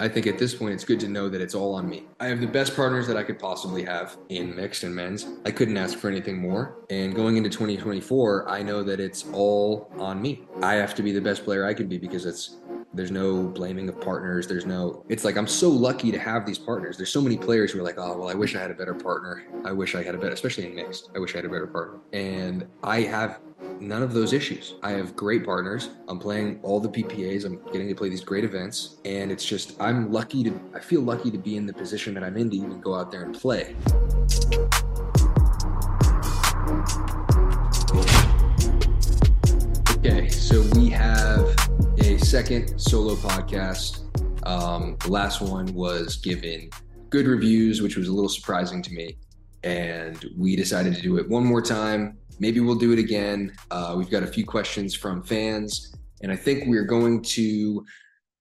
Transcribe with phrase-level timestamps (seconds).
[0.00, 2.04] I think at this point it's good to know that it's all on me.
[2.20, 5.26] I have the best partners that I could possibly have in mixed and men's.
[5.44, 6.76] I couldn't ask for anything more.
[6.88, 10.42] And going into 2024, I know that it's all on me.
[10.62, 12.58] I have to be the best player I can be because it's
[12.98, 14.48] there's no blaming of partners.
[14.48, 16.96] There's no, it's like I'm so lucky to have these partners.
[16.96, 18.92] There's so many players who are like, oh, well, I wish I had a better
[18.92, 19.44] partner.
[19.64, 21.10] I wish I had a better, especially in mixed.
[21.14, 22.00] I wish I had a better partner.
[22.12, 23.38] And I have
[23.78, 24.74] none of those issues.
[24.82, 25.90] I have great partners.
[26.08, 27.44] I'm playing all the PPAs.
[27.44, 28.96] I'm getting to play these great events.
[29.04, 32.24] And it's just, I'm lucky to, I feel lucky to be in the position that
[32.24, 33.76] I'm in to even go out there and play.
[39.98, 41.37] Okay, so we have
[42.28, 44.04] second solo podcast.
[44.46, 46.70] Um, the last one was given
[47.10, 49.16] good reviews, which was a little surprising to me.
[49.64, 53.52] And we decided to do it one more time maybe we'll do it again.
[53.70, 57.84] Uh, we've got a few questions from fans, and I think we're going to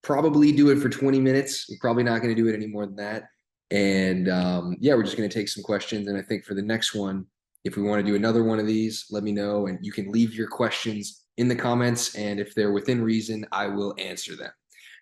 [0.04, 1.67] probably do it for 20 minutes.
[1.70, 3.23] We're probably not going to do it any more than that.
[3.72, 6.08] And um, yeah, we're just going to take some questions.
[6.08, 7.25] And I think for the next one,
[7.66, 9.67] if we want to do another one of these, let me know.
[9.67, 12.16] And you can leave your questions in the comments.
[12.16, 14.52] And if they're within reason, I will answer them.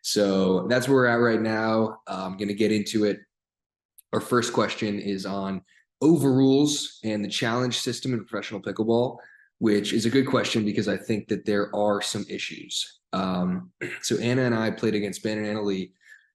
[0.02, 2.00] So that's where we're at right now.
[2.08, 3.20] I'm going to get into it.
[4.14, 5.62] Our first question is on
[6.02, 9.18] overrules and the challenge system in professional pickleball,
[9.60, 13.00] which is a good question because I think that there are some issues.
[13.14, 15.92] Um, so Anna and I played against Ben and Anna Leigh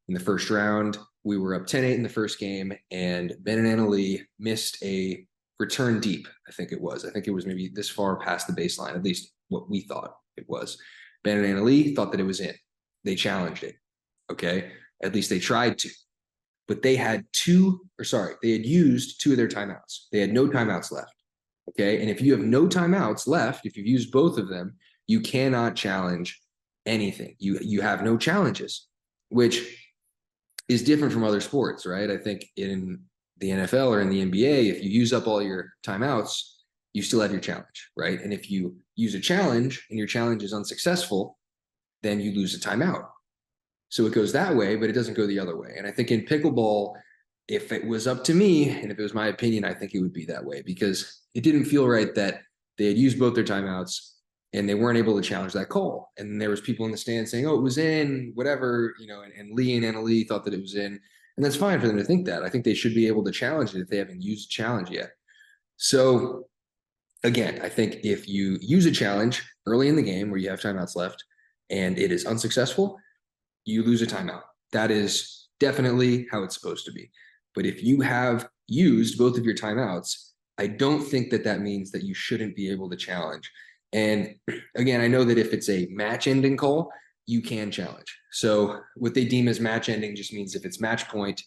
[0.09, 0.98] in the first round.
[1.23, 4.83] We were up 10 8 in the first game, and Ben and Anna Leigh missed
[4.83, 5.27] a
[5.59, 7.05] return deep, I think it was.
[7.05, 10.17] I think it was maybe this far past the baseline, at least what we thought
[10.37, 10.79] it was.
[11.23, 12.55] Ben and Lee thought that it was in.
[13.05, 13.77] They challenged it.
[14.33, 14.73] Okay.
[15.03, 15.91] At least they tried to
[16.70, 20.06] but they had two, or sorry, they had used two of their timeouts.
[20.12, 21.12] They had no timeouts left.
[21.69, 22.01] Okay.
[22.01, 24.77] And if you have no timeouts left, if you've used both of them,
[25.09, 26.41] you cannot challenge
[26.87, 27.34] anything.
[27.41, 28.87] You you have no challenges,
[29.31, 29.83] which
[30.69, 32.09] is different from other sports, right?
[32.09, 33.01] I think in
[33.39, 36.41] the NFL or in the NBA, if you use up all your timeouts,
[36.93, 38.21] you still have your challenge, right?
[38.21, 41.38] And if you use a challenge and your challenge is unsuccessful,
[42.03, 43.06] then you lose a timeout.
[43.88, 45.75] So it goes that way, but it doesn't go the other way.
[45.77, 46.94] And I think in pickleball,
[47.49, 50.00] if it was up to me and if it was my opinion, I think it
[50.00, 52.43] would be that way because it didn't feel right that
[52.78, 54.10] they had used both their timeouts
[54.53, 56.12] and they weren't able to challenge that call.
[56.16, 59.22] And there was people in the stand saying, "Oh, it was in, whatever," you know.
[59.22, 60.99] And, and Lee and Anna Leigh thought that it was in,
[61.37, 62.43] and that's fine for them to think that.
[62.43, 65.10] I think they should be able to challenge it if they haven't used challenge yet.
[65.77, 66.49] So,
[67.22, 70.60] again, I think if you use a challenge early in the game where you have
[70.60, 71.25] timeouts left
[71.69, 72.98] and it is unsuccessful,
[73.64, 74.42] you lose a timeout.
[74.72, 77.10] That is definitely how it's supposed to be.
[77.54, 81.91] But if you have used both of your timeouts, I don't think that that means
[81.91, 83.50] that you shouldn't be able to challenge.
[83.92, 84.34] And
[84.76, 86.91] again, I know that if it's a match ending call,
[87.26, 88.16] you can challenge.
[88.32, 91.42] So what they deem as match ending just means if it's match point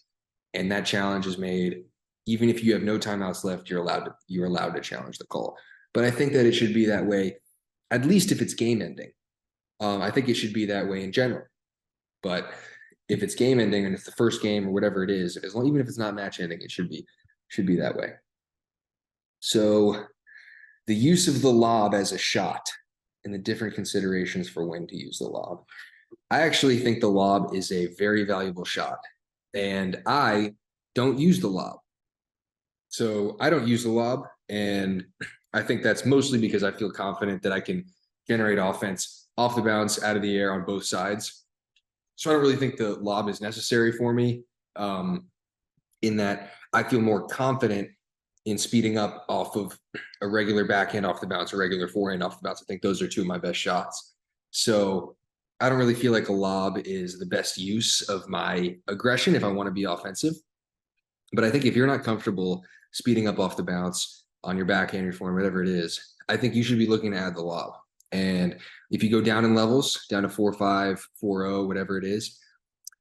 [0.54, 1.84] and that challenge is made,
[2.26, 5.26] even if you have no timeouts left, you're allowed to you're allowed to challenge the
[5.26, 5.56] call.
[5.92, 7.36] But I think that it should be that way,
[7.90, 9.12] at least if it's game ending.
[9.80, 11.44] Um, I think it should be that way in general.
[12.22, 12.50] But
[13.08, 15.66] if it's game ending and it's the first game or whatever it is, as long
[15.66, 17.06] even if it's not match ending, it should be
[17.48, 18.12] should be that way.
[19.40, 20.04] So
[20.86, 22.66] the use of the lob as a shot
[23.24, 25.64] and the different considerations for when to use the lob.
[26.30, 28.98] I actually think the lob is a very valuable shot.
[29.54, 30.54] And I
[30.94, 31.78] don't use the lob.
[32.96, 34.24] So I don't use the lob.
[34.48, 35.04] And
[35.52, 37.84] I think that's mostly because I feel confident that I can
[38.28, 41.44] generate offense off the bounce, out of the air on both sides
[42.16, 44.44] so I don't really think the lob is necessary for me.
[44.76, 45.26] Um,
[46.02, 47.88] in that I feel more confident
[48.44, 49.78] in speeding up off of
[50.20, 52.60] a regular backhand off the bounce, a regular forehand off the bounce.
[52.60, 54.14] I think those are two of my best shots.
[54.50, 55.16] So
[55.60, 59.44] I don't really feel like a lob is the best use of my aggression if
[59.44, 60.34] I want to be offensive.
[61.32, 62.62] But I think if you're not comfortable
[62.94, 66.62] speeding up off the bounce on your backhand, your whatever it is, I think you
[66.62, 67.74] should be looking to add the lob.
[68.12, 68.56] And
[68.90, 72.38] if you go down in levels, down to four, five, four, oh, whatever it is,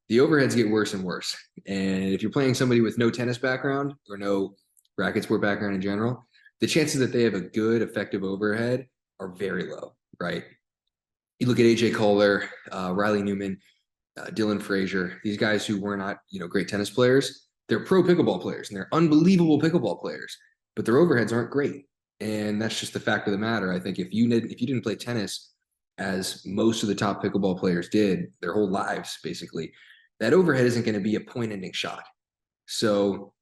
[0.10, 1.38] the overheads get worse and worse.
[1.68, 4.56] And if you're playing somebody with no tennis background or no
[4.98, 6.26] racket sport background in general,
[6.60, 8.88] the chances that they have a good, effective overhead
[9.20, 10.44] are very low, right?
[11.40, 13.60] You look at AJ Koller, uh, Riley Newman,
[14.18, 17.43] uh, Dylan Frazier, these guys who were not, you know, great tennis players.
[17.70, 20.38] They're pro pickleball players and they're unbelievable pickleball players,
[20.76, 21.86] but their overheads aren't great
[22.24, 23.72] and that's just the fact of the matter.
[23.72, 25.52] I think if you did, if you didn't play tennis,
[25.98, 29.72] as most of the top pickleball players did their whole lives, basically,
[30.20, 32.04] that overhead isn't going to be a point-ending shot.
[32.66, 33.34] So,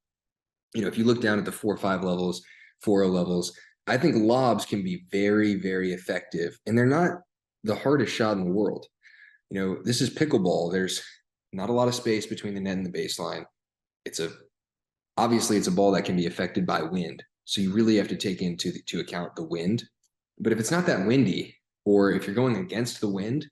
[0.74, 2.44] you know, if you look down at the four or five levels,
[2.82, 3.58] four o levels,
[3.88, 7.20] I think lobs can be very, very effective, and they're not
[7.64, 8.88] the hardest shot in the world.
[9.50, 10.72] You know, this is pickleball.
[10.72, 11.04] There's
[11.54, 13.46] not a lot of space between the net and the baseline.
[14.06, 14.30] It's a
[15.18, 17.24] obviously it's a ball that can be affected by wind.
[17.46, 19.84] So you really have to take into to account the wind.
[20.40, 21.56] But if it's not that windy,
[21.86, 23.48] or if you're going against the wind,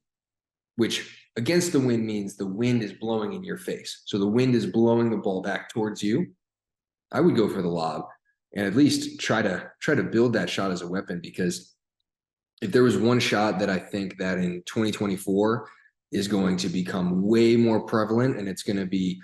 [0.76, 4.04] which against the wind means the wind is blowing in your face.
[4.06, 6.28] So the wind is blowing the ball back towards you.
[7.12, 8.06] I would go for the lob
[8.56, 11.76] and at least try to try to build that shot as a weapon because
[12.62, 15.68] if there was one shot that I think that in 2024
[16.12, 19.22] is going to become way more prevalent and it's going to be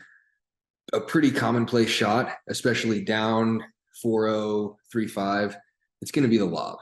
[0.95, 3.63] a pretty commonplace shot, especially down
[4.03, 5.55] 4-0, 3-5,
[6.01, 6.77] it's going to be the lob.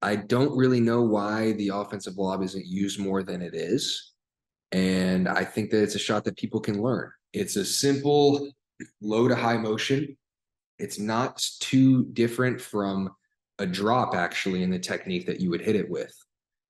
[0.00, 4.12] I don't really know why the offensive lob isn't used more than it is.
[4.72, 7.10] And I think that it's a shot that people can learn.
[7.32, 8.50] It's a simple
[9.00, 10.16] low to high motion.
[10.78, 13.10] It's not too different from
[13.58, 16.14] a drop actually in the technique that you would hit it with.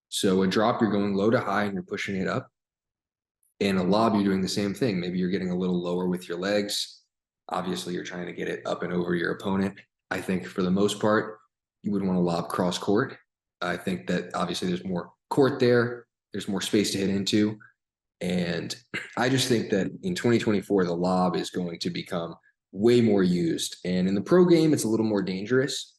[0.08, 2.51] So a drop, you're going low to high and you're pushing it up.
[3.62, 4.98] And a lob, you're doing the same thing.
[4.98, 7.02] Maybe you're getting a little lower with your legs.
[7.48, 9.78] Obviously, you're trying to get it up and over your opponent.
[10.10, 11.38] I think for the most part,
[11.82, 13.16] you would want to lob cross court.
[13.60, 17.56] I think that obviously there's more court there, there's more space to hit into.
[18.20, 18.74] And
[19.16, 22.34] I just think that in 2024, the lob is going to become
[22.72, 23.76] way more used.
[23.84, 25.92] And in the pro game, it's a little more dangerous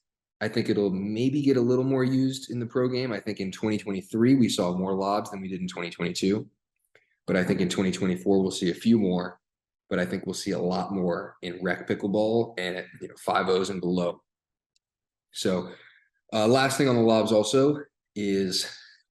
[0.43, 3.13] I think it'll maybe get a little more used in the pro game.
[3.13, 6.45] I think in 2023 we saw more lobs than we did in 2022.
[7.25, 9.39] But I think in 2024 we'll see a few more.
[9.89, 13.15] But I think we'll see a lot more in rec pickleball and at you know
[13.17, 14.21] five O's and below.
[15.31, 15.69] So
[16.31, 17.79] uh, last thing on the lobs also
[18.15, 18.67] is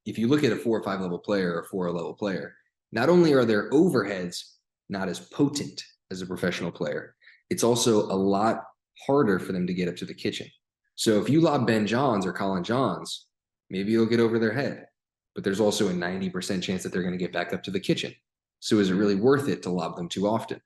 [0.06, 2.54] if you look at a four or five level player or four level player,
[2.90, 4.42] not only are their overheads
[4.88, 7.14] not as potent as a professional player,
[7.50, 8.64] it's also a lot
[9.06, 10.48] harder for them to get up to the kitchen.
[10.94, 13.26] So if you lob Ben Johns or Collin Johns,
[13.70, 14.86] maybe you'll get over their head.
[15.34, 17.80] But there's also a 90% chance that they're going to get back up to the
[17.80, 18.14] kitchen.
[18.60, 20.60] So is it really worth it to lob them too often?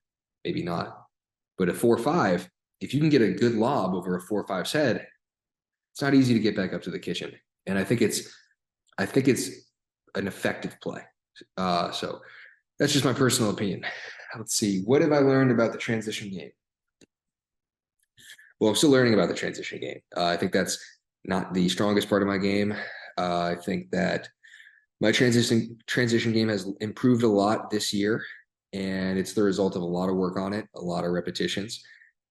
[0.45, 1.07] Maybe not.
[1.57, 4.73] But a four five, if you can get a good lob over a four five's
[4.73, 5.07] head,
[5.93, 7.33] it's not easy to get back up to the kitchen.
[7.67, 8.35] And I think it's
[8.99, 9.51] I think it's
[10.15, 11.03] an effective play.
[11.57, 12.21] Uh, so
[12.79, 13.85] that's just my personal opinion.
[14.37, 14.83] Let's see.
[14.83, 16.51] What have I learned about the transition game?
[18.59, 20.01] well, I'm still learning about the transition game.
[20.17, 20.79] Uh, I think that's
[21.25, 22.75] not the strongest part of my game.
[23.19, 24.29] Uh, I think that
[25.01, 28.23] my transition transition game has improved a lot this year,
[28.73, 31.83] and it's the result of a lot of work on it, a lot of repetitions.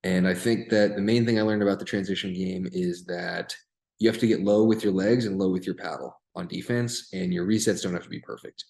[0.03, 3.56] And I think that the main thing I learned about the transition game is that
[4.00, 7.09] you have to get low with your legs and low with your paddle on defense,
[7.13, 8.65] and your resets don't have to be perfect.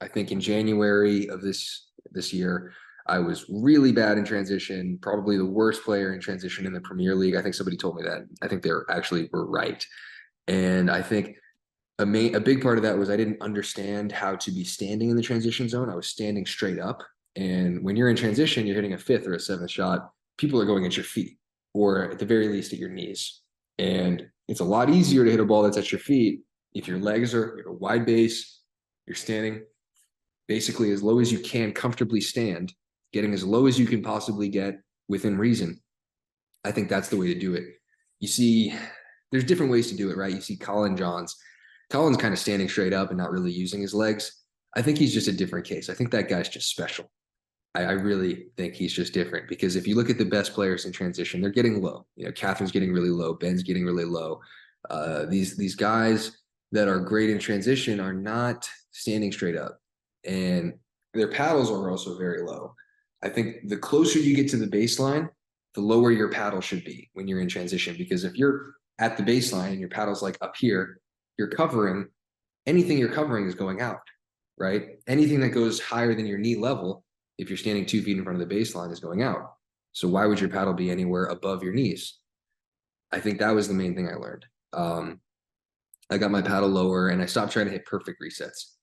[0.00, 2.72] I think in January of this this year,
[3.06, 7.14] I was really bad in transition, probably the worst player in transition in the Premier
[7.14, 7.34] League.
[7.34, 8.26] I think somebody told me that.
[8.42, 9.84] I think they are actually were right.
[10.46, 11.36] And I think
[12.00, 15.10] a main a big part of that was I didn't understand how to be standing
[15.10, 15.90] in the transition zone.
[15.90, 17.02] I was standing straight up.
[17.36, 20.66] And when you're in transition, you're hitting a fifth or a seventh shot, people are
[20.66, 21.38] going at your feet
[21.74, 23.42] or at the very least at your knees.
[23.78, 26.40] And it's a lot easier to hit a ball that's at your feet
[26.74, 28.60] if your legs are you know, wide base,
[29.06, 29.62] you're standing
[30.48, 32.72] basically as low as you can comfortably stand
[33.12, 35.80] getting as low as you can possibly get within reason.
[36.64, 37.64] I think that's the way to do it.
[38.20, 38.74] You see,
[39.30, 40.34] there's different ways to do it, right?
[40.34, 41.36] You see Collin Johns.
[41.90, 44.42] Collin's kind of standing straight up and not really using his legs.
[44.76, 45.90] I think he's just a different case.
[45.90, 47.10] I think that guy's just special.
[47.74, 50.84] I, I, really think he's just different because if you look at the best players
[50.86, 52.06] in transition, they're getting low.
[52.16, 54.40] You know, Catherine's getting really low, Ben's getting really low.
[54.88, 56.38] Uh, these these guys
[56.72, 59.78] that are great in transition are not standing straight up,
[60.24, 60.74] and
[61.14, 62.74] their paddles are also very low.
[63.22, 65.28] I think the closer you get to the baseline,
[65.74, 67.96] the lower your paddle should be when you're in transition.
[67.96, 70.99] Because if you're at the baseline and your paddle's like up here,
[71.40, 72.06] you're covering
[72.66, 74.02] anything you're covering is going out,
[74.58, 74.98] right?
[75.06, 77.02] Anything that goes higher than your knee level,
[77.38, 79.54] if you're standing two feet in front of the baseline, is going out.
[79.92, 82.18] So why would your paddle be anywhere above your knees?
[83.10, 84.44] I think that was the main thing I learned.
[84.74, 85.20] Um,
[86.10, 88.74] I got my paddle lower and I stopped trying to hit perfect resets.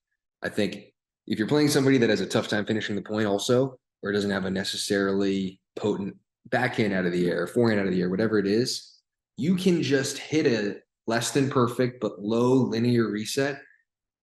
[0.41, 0.93] I think
[1.27, 4.31] if you're playing somebody that has a tough time finishing the point, also, or doesn't
[4.31, 6.15] have a necessarily potent
[6.49, 8.99] backhand out of the air, forehand out of the air, whatever it is,
[9.37, 13.61] you can just hit a less than perfect but low linear reset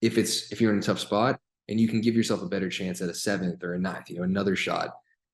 [0.05, 2.69] if it's if you're in a tough spot and you can give yourself a better
[2.69, 4.91] chance at a seventh or a ninth, you know, another shot,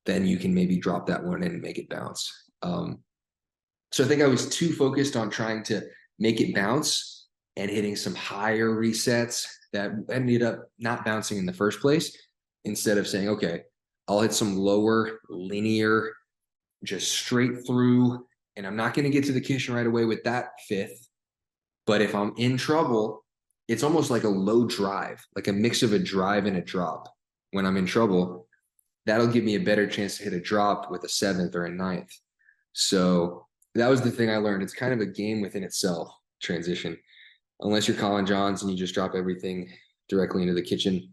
[0.07, 2.33] then you can maybe drop that one in and make it bounce.
[2.63, 3.01] Um,
[3.93, 5.83] so I think I was too focused on trying to
[6.19, 7.27] make it bounce
[7.57, 12.17] and hitting some higher resets that ended up not bouncing in the first place
[12.65, 13.63] instead of saying, okay,
[14.07, 16.13] I'll hit some lower linear,
[16.85, 18.25] just straight through.
[18.57, 21.09] And I'm not going to get to the kitchen right away with that fifth.
[21.91, 23.25] But if I'm in trouble,
[23.67, 27.09] it's almost like a low drive, like a mix of a drive and a drop
[27.51, 28.47] when I'm in trouble.
[29.07, 31.69] that'll give me a better chance to hit a drop with a seventh or a
[31.69, 32.13] ninth.
[32.75, 33.45] So
[33.75, 34.63] that was the thing I learned.
[34.63, 36.09] It's kind of a game within itself,
[36.41, 36.97] transition.
[37.59, 39.69] Unless you're Collin Johns and you just drop everything
[40.09, 41.13] directly into the kitchen.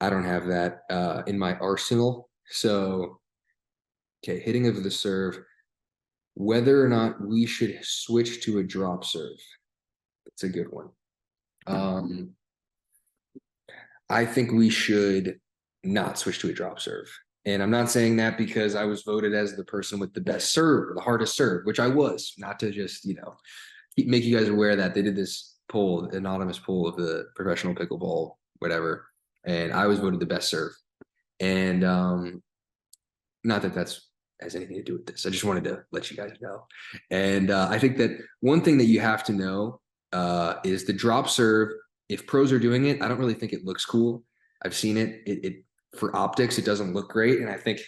[0.00, 2.28] I don't have that uh, in my arsenal.
[2.48, 3.20] So,
[4.24, 5.38] okay, hitting of the serve.
[6.34, 9.38] Whether or not we should switch to a drop serve.
[10.26, 10.88] That's a good one.
[11.66, 12.32] Um,
[14.10, 15.40] I think we should
[15.82, 17.10] not switch to a drop serve.
[17.44, 20.52] And I'm not saying that because I was voted as the person with the best
[20.52, 23.36] serve, or the hardest serve, which I was, not to just, you know,
[23.96, 28.34] make you guys aware that they did this poll, anonymous poll of the professional pickleball,
[28.58, 29.06] whatever.
[29.44, 30.72] And I was voted the best serve.
[31.38, 32.42] And um,
[33.44, 34.08] not that that's
[34.40, 35.24] has anything to do with this.
[35.24, 36.66] I just wanted to let you guys know.
[37.10, 39.80] And uh, I think that one thing that you have to know
[40.12, 41.70] uh, is the drop serve.
[42.08, 44.24] If pros are doing it, I don't really think it looks cool.
[44.64, 45.22] I've seen it.
[45.26, 45.64] It, it
[45.96, 47.40] for optics, it doesn't look great.
[47.40, 47.80] And I think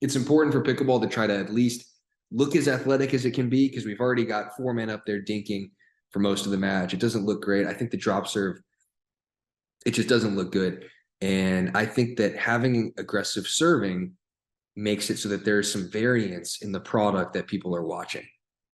[0.00, 1.84] it's important for pickleball to try to at least
[2.30, 5.22] look as athletic as it can be because we've already got four men up there
[5.22, 5.70] dinking
[6.10, 6.94] for most of the match.
[6.94, 7.66] It doesn't look great.
[7.66, 8.58] I think the drop serve,
[9.84, 10.86] it just doesn't look good.
[11.20, 14.12] And I think that having aggressive serving
[14.74, 18.24] makes it so that there's some variance in the product that people are watching.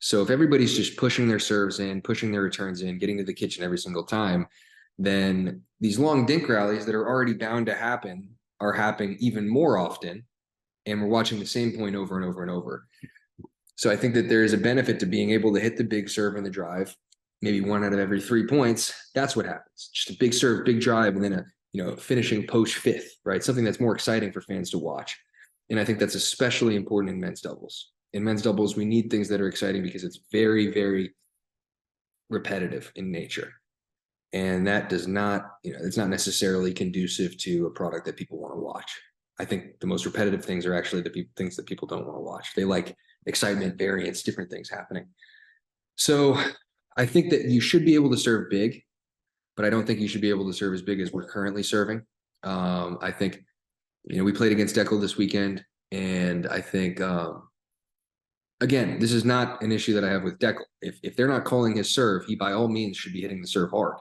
[0.01, 3.35] So if everybody's just pushing their serves in, pushing their returns in, getting to the
[3.35, 4.47] kitchen every single time,
[4.99, 9.79] then these long dink rallies that are already bound to happen are happening even more
[9.79, 10.25] often.
[10.87, 12.87] And we're watching the same point over and over and over.
[13.77, 16.09] So I think that there is a benefit to being able to hit the big
[16.09, 16.97] serve in the drive,
[17.43, 18.93] maybe one out of every three points.
[19.15, 19.91] That's what happens.
[19.95, 23.43] Just a big serve, big drive, and then a you know finishing post fifth, right?
[23.43, 25.17] Something that's more exciting for fans to watch.
[25.71, 27.91] And I think that's especially important in men's doubles.
[28.13, 31.15] In men's doubles, we need things that are exciting because it's very, very
[32.31, 33.53] repetitive in nature.
[34.33, 38.39] And that does not you know it's not necessarily conducive to a product that people
[38.39, 38.91] want to watch.
[39.41, 42.19] I think the most repetitive things are actually the pe- things that people don't want
[42.19, 42.55] to watch.
[42.55, 45.07] They like excitement variance different things happening.
[45.97, 46.39] So
[46.99, 48.83] i think that you should be able to serve big
[49.57, 51.63] but i don't think you should be able to serve as big as we're currently
[51.63, 52.03] serving.
[52.43, 53.43] Um, i think
[54.05, 57.48] you know we played against Dekel this weekend and i think um,
[58.61, 60.65] again, this is not an issue that I have with Dekel.
[60.83, 63.49] If if they're not calling his serve, he by all means should be hitting the
[63.49, 63.97] serve hard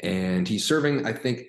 [0.00, 1.42] and he's serving, I think,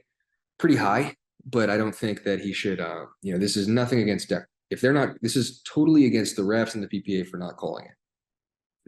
[0.57, 1.15] pretty high.
[1.47, 2.79] But I don't think that he should.
[2.79, 4.43] Uh, you know, this is nothing against Deck.
[4.71, 7.85] If they're not, this is totally against the refs and the PPA for not calling
[7.85, 7.91] it.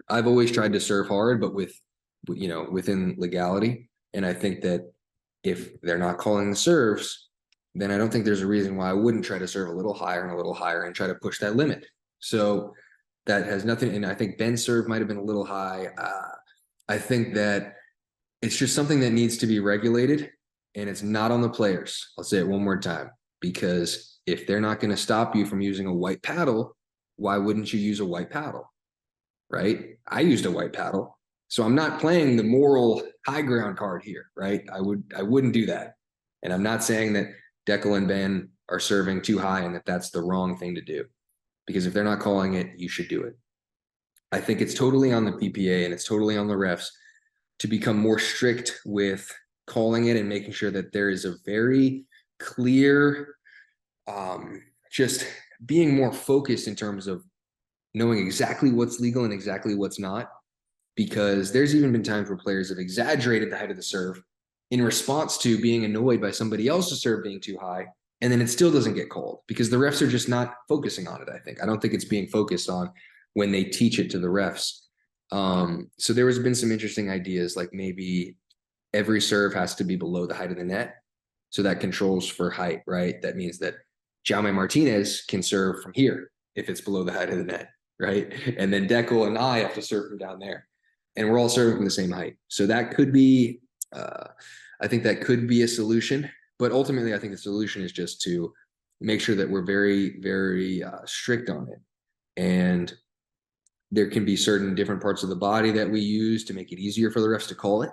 [0.09, 1.79] I've always tried to serve hard, but with,
[2.29, 3.89] you know, within legality.
[4.13, 4.91] And I think that
[5.43, 7.29] if they're not calling the serves,
[7.75, 9.93] then I don't think there's a reason why I wouldn't try to serve a little
[9.93, 11.85] higher and a little higher and try to push that limit.
[12.19, 12.73] So
[13.27, 13.95] that has nothing.
[13.95, 15.89] And I think Ben's serve might have been a little high.
[15.97, 16.35] Uh,
[16.89, 17.75] I think that
[18.41, 20.31] it's just something that needs to be regulated
[20.75, 22.13] and it's not on the players.
[22.17, 25.61] I'll say it one more time because if they're not going to stop you from
[25.61, 26.75] using a white paddle,
[27.15, 28.71] why wouldn't you use a white paddle?
[29.49, 29.97] Right?
[30.07, 31.17] I used a white paddle.
[31.47, 34.61] So I'm not playing the moral high ground card here, right?
[34.71, 35.93] I would I wouldn't do that.
[36.43, 37.27] And I'm not saying that
[37.65, 41.05] Dekel and Ben are serving too high and that that's the wrong thing to do.
[41.67, 43.37] Because if they're not calling it, you should do it.
[44.31, 46.87] I think it's totally on the PPA and it's totally on the refs
[47.59, 49.31] to become more strict with
[49.67, 52.05] calling it and making sure that there is a very
[52.39, 53.35] clear
[54.07, 55.25] um, just
[55.65, 57.23] being more focused in terms of
[57.93, 60.29] knowing exactly what's legal and exactly what's not
[60.95, 64.21] because there's even been times where players have exaggerated the height of the serve
[64.71, 67.85] in response to being annoyed by somebody else's serve being too high
[68.21, 71.21] and then it still doesn't get called because the refs are just not focusing on
[71.21, 72.91] it i think i don't think it's being focused on
[73.33, 74.87] when they teach it to the refs
[75.31, 78.37] um, so there has been some interesting ideas, like maybe
[78.93, 80.95] every serve has to be below the height of the net.
[81.49, 83.21] So that controls for height, right?
[83.21, 83.75] That means that
[84.27, 87.69] Jaume Martinez can serve from here if it's below the height of the net,
[87.99, 88.33] right?
[88.57, 90.67] And then Dekel and I have to serve from down there.
[91.15, 92.35] And we're all serving from the same height.
[92.47, 93.61] So that could be,
[93.93, 94.27] uh,
[94.81, 96.29] I think that could be a solution.
[96.59, 98.51] But ultimately, I think the solution is just to
[98.99, 101.79] make sure that we're very, very uh, strict on it.
[102.41, 102.93] And
[103.91, 106.79] there can be certain different parts of the body that we use to make it
[106.79, 107.91] easier for the refs to call it.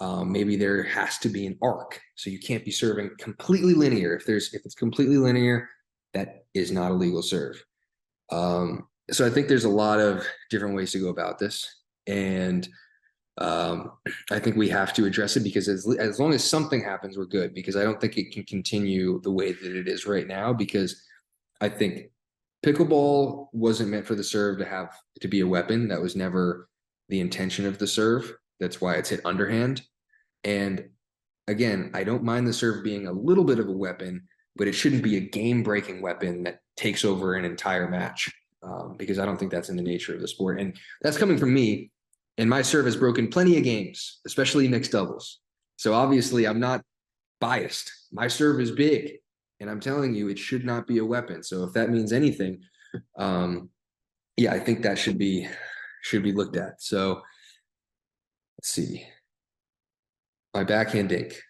[0.00, 4.16] Um, maybe there has to be an arc, so you can't be serving completely linear.
[4.16, 5.68] If there's if it's completely linear,
[6.14, 7.62] that is not a legal serve.
[8.32, 12.66] Um, so I think there's a lot of different ways to go about this, and
[13.38, 13.92] um,
[14.30, 17.24] I think we have to address it because as as long as something happens, we're
[17.24, 17.54] good.
[17.54, 20.52] Because I don't think it can continue the way that it is right now.
[20.52, 21.02] Because
[21.60, 22.10] I think
[22.64, 25.88] pickleball wasn't meant for the serve to have to be a weapon.
[25.88, 26.68] That was never
[27.08, 28.32] the intention of the serve.
[28.60, 29.82] That's why it's hit underhand.
[30.44, 30.90] And
[31.48, 34.74] again, I don't mind the serve being a little bit of a weapon but it
[34.74, 39.26] shouldn't be a game breaking weapon that takes over an entire match um, because I
[39.26, 40.60] don't think that's in the nature of the sport.
[40.60, 41.90] And that's coming from me.
[42.38, 45.40] And my serve has broken plenty of games, especially mixed doubles.
[45.76, 46.82] So obviously, I'm not
[47.40, 47.90] biased.
[48.12, 49.18] My serve is big,
[49.60, 51.42] and I'm telling you, it should not be a weapon.
[51.42, 52.62] So if that means anything,
[53.18, 53.70] um,
[54.36, 55.48] yeah, I think that should be
[56.02, 56.82] should be looked at.
[56.82, 57.22] So
[58.58, 59.06] let's see.
[60.54, 61.40] My backhand dink.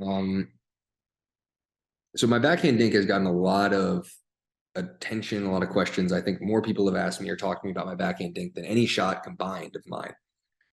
[0.00, 0.48] Um,
[2.16, 4.08] so my backhand dink has gotten a lot of
[4.76, 6.12] attention, a lot of questions.
[6.12, 8.54] I think more people have asked me or talked to me about my backhand dink
[8.54, 10.14] than any shot combined of mine.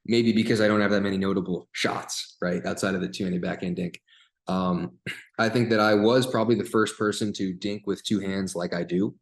[0.05, 2.65] Maybe because I don't have that many notable shots, right?
[2.65, 4.01] Outside of the two-handed backhand dink.
[4.48, 4.93] Um,
[5.38, 8.74] I think that I was probably the first person to dink with two hands like
[8.74, 9.15] I do.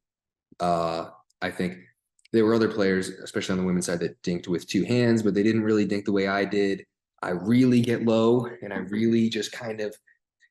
[0.60, 1.10] Uh,
[1.42, 1.78] I think
[2.32, 5.34] there were other players, especially on the women's side, that dinked with two hands, but
[5.34, 6.86] they didn't really dink the way I did.
[7.22, 9.94] I really get low and I really just kind of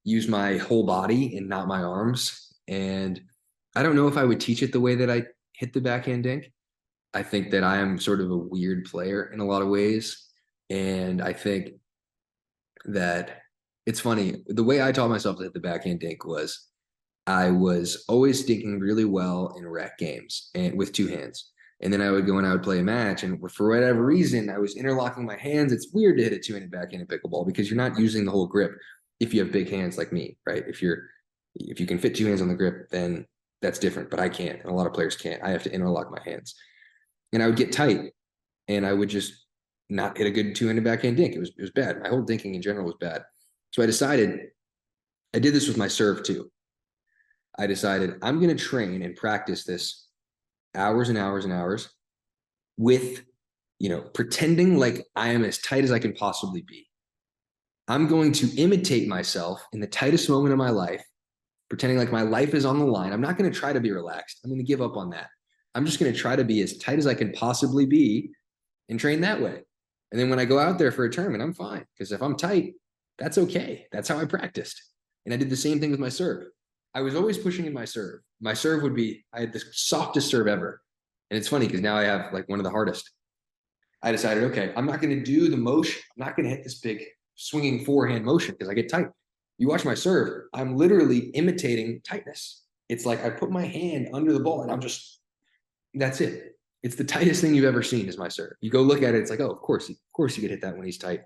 [0.04, 2.54] use my whole body and not my arms.
[2.66, 3.20] And
[3.78, 6.24] I don't know if I would teach it the way that I hit the backhand
[6.24, 6.50] dink.
[7.14, 10.26] I think that I am sort of a weird player in a lot of ways.
[10.68, 11.74] And I think
[12.86, 13.42] that
[13.86, 14.42] it's funny.
[14.48, 16.66] The way I taught myself to hit the backhand dink was
[17.28, 21.52] I was always dinking really well in rec games and with two hands.
[21.80, 23.22] And then I would go and I would play a match.
[23.22, 25.72] And for whatever reason, I was interlocking my hands.
[25.72, 28.48] It's weird to hit a two-handed backhand in pickleball because you're not using the whole
[28.48, 28.72] grip
[29.20, 30.64] if you have big hands like me, right?
[30.66, 31.04] If you're
[31.54, 33.24] if you can fit two hands on the grip, then
[33.62, 34.10] that's different.
[34.10, 35.42] But I can't, and a lot of players can't.
[35.42, 36.54] I have to interlock my hands.
[37.32, 38.12] And I would get tight
[38.68, 39.44] and I would just
[39.90, 41.34] not hit a good two-handed backhand dink.
[41.34, 42.02] It was it was bad.
[42.02, 43.24] My whole dinking in general was bad.
[43.70, 44.48] So I decided
[45.34, 46.50] I did this with my serve too.
[47.58, 50.06] I decided I'm going to train and practice this
[50.74, 51.88] hours and hours and hours
[52.76, 53.22] with,
[53.78, 56.86] you know, pretending like I am as tight as I can possibly be.
[57.88, 61.02] I'm going to imitate myself in the tightest moment of my life,
[61.68, 63.12] pretending like my life is on the line.
[63.12, 64.40] I'm not going to try to be relaxed.
[64.42, 65.28] I'm going to give up on that.
[65.74, 68.30] I'm just going to try to be as tight as I can possibly be
[68.88, 69.62] and train that way.
[70.10, 72.36] And then when I go out there for a tournament, I'm fine because if I'm
[72.36, 72.74] tight,
[73.18, 73.86] that's okay.
[73.92, 74.82] That's how I practiced.
[75.26, 76.46] And I did the same thing with my serve.
[76.94, 78.20] I was always pushing in my serve.
[78.40, 80.80] My serve would be, I had the softest serve ever.
[81.30, 83.10] And it's funny because now I have like one of the hardest.
[84.02, 86.00] I decided, okay, I'm not going to do the motion.
[86.16, 89.08] I'm not going to hit this big swinging forehand motion because I get tight.
[89.58, 92.62] You watch my serve, I'm literally imitating tightness.
[92.88, 95.20] It's like I put my hand under the ball and I'm just,
[95.94, 96.56] that's it.
[96.82, 98.52] It's the tightest thing you've ever seen is my serve.
[98.60, 100.62] You go look at it, it's like, oh, of course, of course you could hit
[100.62, 101.22] that when he's tight.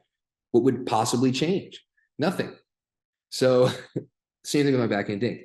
[0.52, 1.84] What would possibly change?
[2.18, 2.56] Nothing.
[3.28, 3.70] So
[4.44, 5.42] same thing with my backhand dink.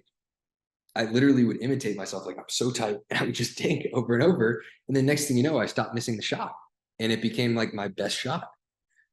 [0.96, 4.14] I literally would imitate myself like I'm so tight and I would just dink over
[4.16, 4.64] and over.
[4.88, 6.54] And then next thing you know, I stopped missing the shot
[7.00, 8.50] and it became like my best shot.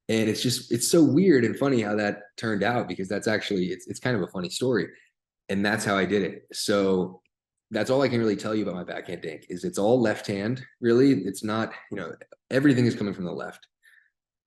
[0.08, 3.66] And it's just it's so weird and funny how that turned out because that's actually
[3.66, 4.88] it's it's kind of a funny story.
[5.48, 6.46] And that's how I did it.
[6.52, 7.22] So
[7.70, 10.26] that's all I can really tell you about my backhand dink is it's all left
[10.26, 10.62] hand.
[10.80, 12.14] Really, it's not, you know,
[12.50, 13.66] everything is coming from the left.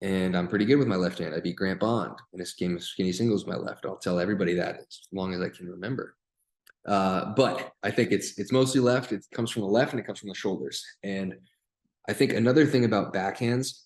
[0.02, 1.34] And I'm pretty good with my left hand.
[1.34, 3.86] I beat Grant Bond in a game of skinny singles with my left.
[3.86, 6.16] I'll tell everybody that as long as I can remember.
[6.88, 9.12] Uh, but I think it's it's mostly left.
[9.12, 10.86] It comes from the left and it comes from the shoulders.
[11.04, 11.36] And
[12.08, 13.82] I think another thing about backhands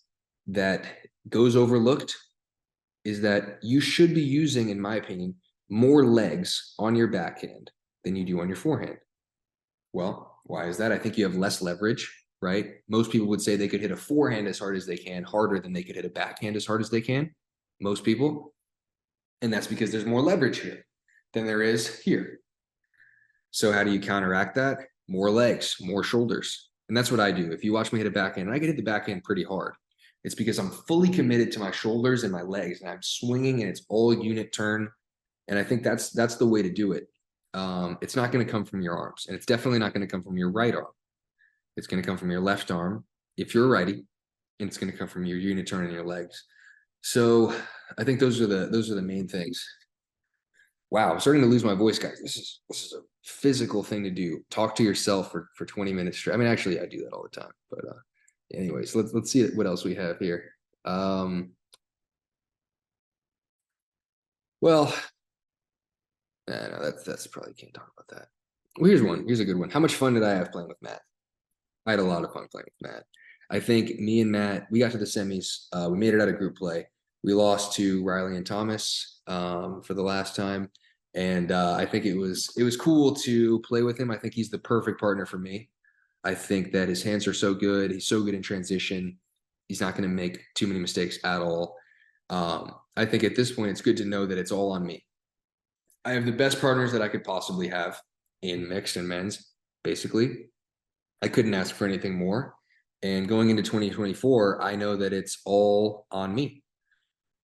[0.48, 0.86] that
[1.30, 2.16] goes overlooked
[3.04, 5.36] is that you should be using, in my opinion,
[5.70, 7.72] more legs on your backhand
[8.04, 8.98] than you do on your forehand.
[9.94, 10.92] Well, why is that?
[10.92, 12.68] I think you have less leverage, right?
[12.90, 15.60] Most people would say they could hit a forehand as hard as they can, harder
[15.60, 17.34] than they could hit a backhand as hard as they can.
[17.80, 18.54] Most people.
[19.42, 20.86] And that's because there's more leverage here
[21.34, 22.40] than there is here.
[23.52, 24.80] So how do you counteract that?
[25.08, 26.70] More legs, more shoulders.
[26.88, 27.52] And that's what I do.
[27.52, 29.74] If you watch me hit a backhand, and I can hit the backhand pretty hard.
[30.24, 33.70] It's because I'm fully committed to my shoulders and my legs, and I'm swinging, and
[33.70, 34.90] it's all unit turn.
[35.48, 37.08] And I think that's that's the way to do it.
[37.54, 40.12] Um, it's not going to come from your arms, and it's definitely not going to
[40.12, 40.94] come from your right arm.
[41.76, 43.04] It's going to come from your left arm
[43.38, 44.04] if you're righty,
[44.60, 46.46] and it's going to come from your unit turn and your legs.
[47.02, 47.54] So
[47.98, 49.66] I think those are the those are the main things.
[50.92, 52.20] Wow, I'm starting to lose my voice, guys.
[52.22, 54.44] This is this is a physical thing to do.
[54.50, 56.36] Talk to yourself for for 20 minutes straight.
[56.36, 57.52] I mean, actually, I do that all the time.
[57.70, 58.00] But uh,
[58.54, 60.52] anyways, let's let's see what else we have here.
[60.86, 61.52] Um,
[64.62, 64.94] well,
[66.48, 68.28] nah, no, that's that's probably can't talk about that.
[68.78, 69.26] Well, here's one.
[69.28, 69.70] Here's a good one.
[69.70, 71.02] How much fun did I have playing with Matt?
[71.86, 73.04] I had a lot of fun playing with Matt.
[73.50, 75.66] I think me and Matt, we got to the semis.
[75.74, 76.88] Uh, we made it out of group play.
[77.24, 80.70] We lost to Riley and Thomas um, for the last time
[81.14, 84.12] and uh, I think it was it was cool to play with him.
[84.12, 85.70] I think he's the perfect partner for me.
[86.24, 87.92] I think that his hands are so good.
[87.92, 89.18] He's so good in transition.
[89.68, 91.76] He's not going to make too many mistakes at all.
[92.30, 95.06] Um, I think at this point, it's good to know that it's all on me.
[96.06, 98.00] I have the best partners that I could possibly have
[98.42, 99.52] in mixed and men's,
[99.84, 100.48] basically.
[101.22, 102.56] I couldn't ask for anything more.
[103.04, 106.64] And going into 2024, I know that it's all on me.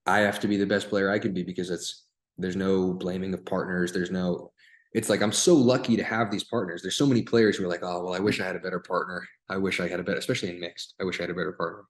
[0.06, 2.06] I have to be the best player I can be because it's
[2.38, 3.92] there's no blaming of partners.
[3.92, 4.52] There's no
[4.98, 6.82] it's like I'm so lucky to have these partners.
[6.82, 8.80] There's so many players who are like, oh well, I wish I had a better
[8.80, 9.24] partner.
[9.48, 10.96] I wish I had a better, especially in mixed.
[11.00, 11.84] I wish I had a better partner.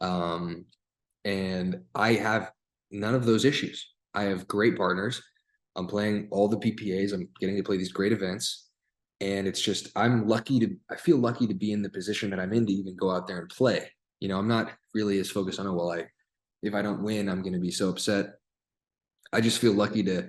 [0.00, 0.64] Um,
[1.26, 2.50] and I have
[2.90, 3.92] none of those issues.
[4.14, 5.22] I have great partners.
[5.76, 7.12] I'm playing all the PPAs.
[7.12, 8.70] I'm getting to play these great events.
[9.20, 12.40] And it's just, I'm lucky to, I feel lucky to be in the position that
[12.40, 13.90] I'm in to even go out there and play.
[14.20, 16.06] You know, I'm not really as focused on, oh, well, I,
[16.62, 18.36] if I don't win, I'm going to be so upset.
[19.34, 20.28] I just feel lucky to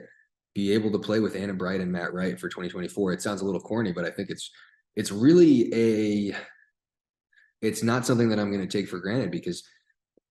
[0.56, 3.14] be able to play with Anna Bright and Matt Wright for 2024.
[3.14, 4.50] It sounds a little corny, but I think it's,
[4.96, 6.36] it's really a,
[7.62, 9.64] it's not something that I'm going to take for granted because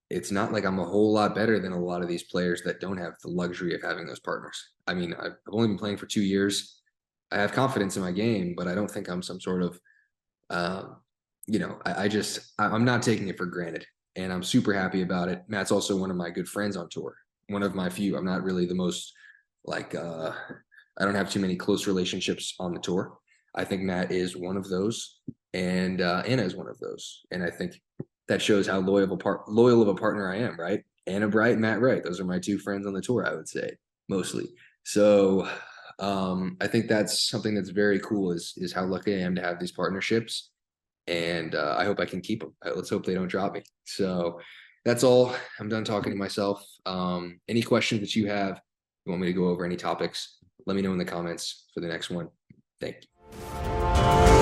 [0.09, 2.79] it's not like I'm a whole lot better than a lot of these players that
[2.79, 4.71] don't have the luxury of having those partners.
[4.87, 6.81] I mean, I've only been playing for two years.
[7.31, 9.79] I have confidence in my game, but I don't think I'm some sort of,
[10.49, 10.97] um,
[11.45, 15.03] you know, I, I just I'm not taking it for granted, and I'm super happy
[15.03, 15.43] about it.
[15.47, 17.15] Matt's also one of my good friends on tour,
[17.47, 18.17] one of my few.
[18.17, 19.13] I'm not really the most
[19.69, 20.31] like uh,
[20.97, 23.17] I don't have too many close relationships on the tour.
[23.55, 25.19] I think Matt is one of those,
[25.53, 27.79] and uh, Anna is one of those, and I think
[28.27, 30.83] that shows how loyal of a part loyal of a partner I am, right?
[31.07, 32.03] Anna Bright, Matt Wright.
[32.03, 33.71] Those are my two friends on the tour, I would say,
[34.09, 34.47] mostly.
[34.83, 35.47] So
[35.99, 39.41] um, I think that's something that's very cool is is how lucky I am to
[39.41, 40.49] have these partnerships.
[41.07, 42.53] And uh, I hope I can keep them.
[42.63, 43.63] Let's hope they don't drop me.
[43.85, 44.39] So
[44.85, 45.35] that's all.
[45.59, 46.63] I'm done talking to myself.
[46.85, 48.61] Um, any questions that you have,
[49.09, 51.79] you want me to go over any topics, let me know in the comments for
[51.79, 52.29] the next one.
[52.79, 54.38] Thank you.